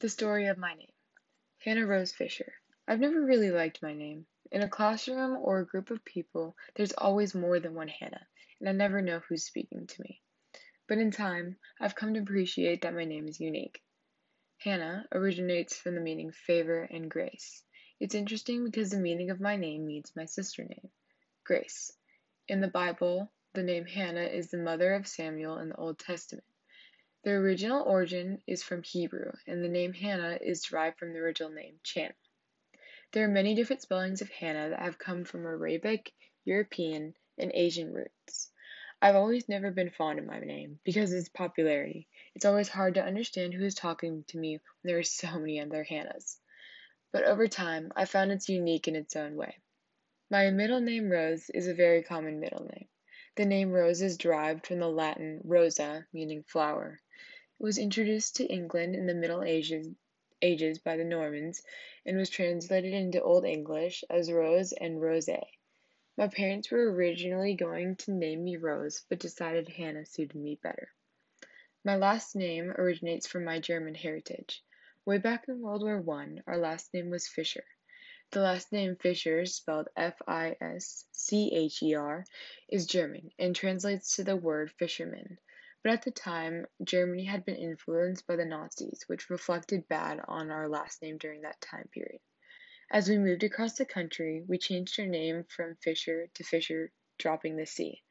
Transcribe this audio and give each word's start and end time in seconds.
The 0.00 0.08
story 0.08 0.46
of 0.46 0.58
my 0.58 0.74
name. 0.74 0.92
Hannah 1.58 1.84
Rose 1.84 2.12
Fisher. 2.12 2.52
I've 2.86 3.00
never 3.00 3.20
really 3.20 3.50
liked 3.50 3.82
my 3.82 3.94
name. 3.94 4.26
In 4.52 4.62
a 4.62 4.68
classroom 4.68 5.36
or 5.42 5.58
a 5.58 5.66
group 5.66 5.90
of 5.90 6.04
people, 6.04 6.56
there's 6.76 6.92
always 6.92 7.34
more 7.34 7.58
than 7.58 7.74
one 7.74 7.88
Hannah, 7.88 8.28
and 8.60 8.68
I 8.68 8.72
never 8.72 9.02
know 9.02 9.18
who's 9.18 9.42
speaking 9.42 9.88
to 9.88 10.02
me. 10.02 10.22
But 10.86 10.98
in 10.98 11.10
time, 11.10 11.56
I've 11.80 11.96
come 11.96 12.14
to 12.14 12.20
appreciate 12.20 12.82
that 12.82 12.94
my 12.94 13.06
name 13.06 13.26
is 13.26 13.40
unique. 13.40 13.82
Hannah 14.58 15.08
originates 15.10 15.76
from 15.76 15.96
the 15.96 16.00
meaning 16.00 16.30
favor 16.30 16.84
and 16.84 17.10
grace. 17.10 17.64
It's 17.98 18.14
interesting 18.14 18.64
because 18.64 18.90
the 18.90 19.00
meaning 19.00 19.30
of 19.30 19.40
my 19.40 19.56
name 19.56 19.84
means 19.84 20.14
my 20.14 20.26
sister 20.26 20.62
name, 20.62 20.90
Grace. 21.42 21.90
In 22.46 22.60
the 22.60 22.68
Bible, 22.68 23.32
the 23.52 23.64
name 23.64 23.84
Hannah 23.84 24.26
is 24.26 24.48
the 24.48 24.58
mother 24.58 24.94
of 24.94 25.08
Samuel 25.08 25.58
in 25.58 25.70
the 25.70 25.76
Old 25.76 25.98
Testament. 25.98 26.44
The 27.24 27.32
original 27.32 27.82
origin 27.82 28.42
is 28.46 28.62
from 28.62 28.84
Hebrew, 28.84 29.32
and 29.46 29.64
the 29.64 29.68
name 29.68 29.92
Hannah 29.92 30.38
is 30.40 30.62
derived 30.62 30.98
from 30.98 31.12
the 31.12 31.18
original 31.18 31.50
name 31.50 31.80
Channah. 31.82 32.14
There 33.12 33.24
are 33.24 33.28
many 33.28 33.54
different 33.54 33.82
spellings 33.82 34.22
of 34.22 34.30
Hannah 34.30 34.70
that 34.70 34.80
have 34.80 34.98
come 34.98 35.24
from 35.24 35.44
Arabic, 35.44 36.12
European, 36.44 37.16
and 37.36 37.50
Asian 37.52 37.92
roots. 37.92 38.52
I've 39.02 39.16
always 39.16 39.48
never 39.48 39.70
been 39.70 39.90
fond 39.90 40.18
of 40.18 40.26
my 40.26 40.38
name 40.38 40.78
because 40.84 41.12
of 41.12 41.18
its 41.18 41.28
popularity. 41.28 42.08
It's 42.34 42.44
always 42.44 42.68
hard 42.68 42.94
to 42.94 43.04
understand 43.04 43.54
who 43.54 43.64
is 43.64 43.74
talking 43.74 44.24
to 44.28 44.38
me 44.38 44.52
when 44.52 44.62
there 44.84 44.98
are 44.98 45.02
so 45.02 45.38
many 45.38 45.60
other 45.60 45.84
Hannahs. 45.84 46.38
But 47.12 47.24
over 47.24 47.48
time, 47.48 47.90
I 47.96 48.04
found 48.04 48.30
it's 48.30 48.48
unique 48.48 48.86
in 48.86 48.94
its 48.94 49.16
own 49.16 49.34
way. 49.34 49.56
My 50.30 50.50
middle 50.50 50.80
name 50.80 51.10
Rose 51.10 51.50
is 51.50 51.66
a 51.66 51.74
very 51.74 52.02
common 52.02 52.38
middle 52.38 52.64
name. 52.64 52.88
The 53.38 53.46
name 53.46 53.70
Rose 53.70 54.02
is 54.02 54.16
derived 54.16 54.66
from 54.66 54.80
the 54.80 54.90
Latin 54.90 55.40
rosa, 55.44 56.08
meaning 56.12 56.42
flower. 56.42 56.98
It 57.60 57.62
was 57.62 57.78
introduced 57.78 58.34
to 58.34 58.46
England 58.46 58.96
in 58.96 59.06
the 59.06 59.14
Middle 59.14 59.44
Ages, 59.44 59.86
ages 60.42 60.80
by 60.80 60.96
the 60.96 61.04
Normans 61.04 61.62
and 62.04 62.16
was 62.16 62.30
translated 62.30 62.92
into 62.92 63.22
Old 63.22 63.44
English 63.44 64.02
as 64.10 64.32
Rose 64.32 64.72
and 64.72 65.00
Rose. 65.00 65.30
My 66.16 66.26
parents 66.26 66.72
were 66.72 66.92
originally 66.92 67.54
going 67.54 67.94
to 67.98 68.10
name 68.10 68.42
me 68.42 68.56
Rose, 68.56 69.04
but 69.08 69.20
decided 69.20 69.68
Hannah 69.68 70.04
suited 70.04 70.34
me 70.34 70.56
better. 70.60 70.90
My 71.84 71.94
last 71.94 72.34
name 72.34 72.72
originates 72.72 73.28
from 73.28 73.44
my 73.44 73.60
German 73.60 73.94
heritage. 73.94 74.64
Way 75.04 75.18
back 75.18 75.46
in 75.46 75.60
World 75.60 75.84
War 75.84 76.02
I, 76.18 76.38
our 76.48 76.58
last 76.58 76.92
name 76.92 77.08
was 77.08 77.28
Fischer. 77.28 77.62
The 78.30 78.40
last 78.40 78.72
name 78.72 78.94
Fischer, 78.96 79.46
spelled 79.46 79.88
F 79.96 80.20
I 80.26 80.54
S 80.60 81.06
C 81.12 81.50
H 81.50 81.82
E 81.82 81.94
R, 81.94 82.26
is 82.68 82.84
German 82.84 83.32
and 83.38 83.56
translates 83.56 84.16
to 84.16 84.22
the 84.22 84.36
word 84.36 84.70
fisherman. 84.72 85.38
But 85.82 85.94
at 85.94 86.02
the 86.02 86.10
time, 86.10 86.66
Germany 86.84 87.24
had 87.24 87.46
been 87.46 87.56
influenced 87.56 88.26
by 88.26 88.36
the 88.36 88.44
Nazis, 88.44 89.04
which 89.06 89.30
reflected 89.30 89.88
bad 89.88 90.20
on 90.28 90.50
our 90.50 90.68
last 90.68 91.00
name 91.00 91.16
during 91.16 91.40
that 91.40 91.58
time 91.62 91.88
period. 91.88 92.20
As 92.90 93.08
we 93.08 93.16
moved 93.16 93.44
across 93.44 93.78
the 93.78 93.86
country, 93.86 94.44
we 94.46 94.58
changed 94.58 95.00
our 95.00 95.06
name 95.06 95.44
from 95.44 95.76
Fischer 95.76 96.26
to 96.34 96.44
Fisher, 96.44 96.92
dropping 97.16 97.56
the 97.56 97.64
C. 97.64 98.02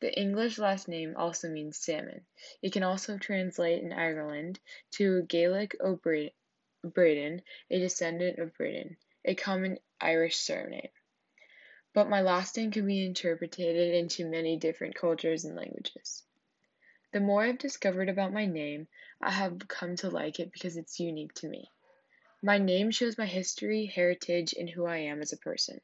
The 0.00 0.14
English 0.14 0.58
last 0.58 0.88
name 0.88 1.14
also 1.16 1.48
means 1.48 1.78
salmon. 1.78 2.26
It 2.60 2.74
can 2.74 2.82
also 2.82 3.16
translate 3.16 3.82
in 3.82 3.94
Ireland 3.94 4.60
to 4.96 5.22
Gaelic 5.22 5.74
O'Braden, 5.80 7.42
a 7.70 7.78
descendant 7.78 8.38
of 8.40 8.52
Braden, 8.52 8.98
a 9.24 9.34
common 9.34 9.78
Irish 10.00 10.36
surname. 10.36 10.90
But 11.92 12.08
my 12.08 12.20
last 12.20 12.56
name 12.56 12.70
can 12.70 12.86
be 12.86 13.04
interpreted 13.04 13.94
into 13.94 14.28
many 14.28 14.56
different 14.56 14.94
cultures 14.94 15.44
and 15.44 15.56
languages. 15.56 16.22
The 17.12 17.20
more 17.20 17.42
I've 17.42 17.58
discovered 17.58 18.08
about 18.08 18.32
my 18.32 18.46
name, 18.46 18.88
I 19.20 19.30
have 19.30 19.66
come 19.66 19.96
to 19.96 20.10
like 20.10 20.38
it 20.40 20.52
because 20.52 20.76
it's 20.76 21.00
unique 21.00 21.34
to 21.34 21.48
me. 21.48 21.70
My 22.42 22.58
name 22.58 22.90
shows 22.90 23.18
my 23.18 23.26
history, 23.26 23.86
heritage, 23.86 24.52
and 24.52 24.68
who 24.68 24.86
I 24.86 24.98
am 24.98 25.20
as 25.22 25.32
a 25.32 25.38
person. 25.38 25.80